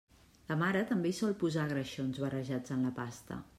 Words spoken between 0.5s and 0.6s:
La